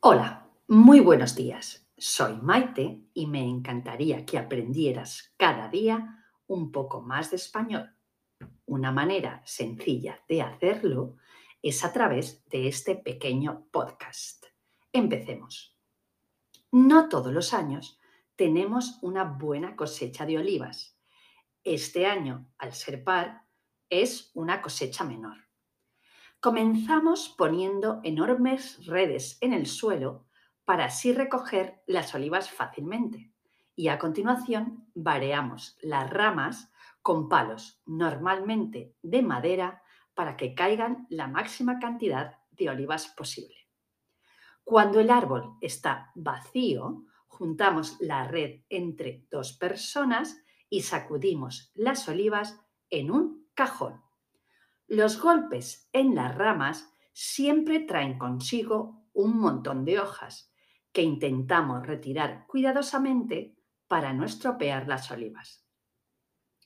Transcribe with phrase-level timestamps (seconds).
[0.00, 1.90] Hola, muy buenos días.
[1.96, 7.96] Soy Maite y me encantaría que aprendieras cada día un poco más de español.
[8.64, 11.16] Una manera sencilla de hacerlo
[11.62, 14.46] es a través de este pequeño podcast.
[14.92, 15.76] Empecemos.
[16.70, 17.98] No todos los años
[18.36, 20.96] tenemos una buena cosecha de olivas.
[21.64, 23.42] Este año, al ser par,
[23.90, 25.47] es una cosecha menor.
[26.40, 30.28] Comenzamos poniendo enormes redes en el suelo
[30.64, 33.32] para así recoger las olivas fácilmente.
[33.74, 36.70] Y a continuación vareamos las ramas
[37.02, 39.82] con palos, normalmente de madera,
[40.14, 43.56] para que caigan la máxima cantidad de olivas posible.
[44.62, 52.60] Cuando el árbol está vacío, juntamos la red entre dos personas y sacudimos las olivas
[52.90, 54.07] en un cajón.
[54.88, 60.50] Los golpes en las ramas siempre traen consigo un montón de hojas
[60.92, 63.54] que intentamos retirar cuidadosamente
[63.86, 65.66] para no estropear las olivas.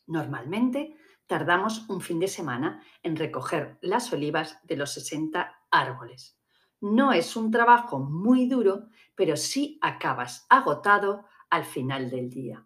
[0.06, 0.96] Normalmente
[1.26, 6.38] tardamos un fin de semana en recoger las olivas de los 60 árboles.
[6.80, 12.64] No es un trabajo muy duro, pero sí acabas agotado al final del día.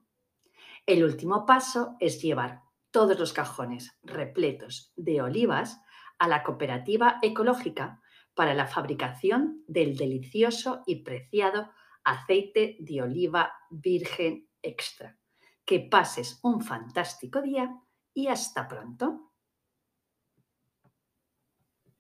[0.85, 2.66] El último paso es llevar
[2.97, 5.83] todos los cajones repletos de olivas
[6.19, 8.01] a la cooperativa ecológica
[8.33, 11.71] para la fabricación del delicioso y preciado
[12.05, 15.19] aceite de oliva virgen extra.
[15.67, 17.69] Que pases un fantástico día
[18.15, 19.26] y hasta pronto.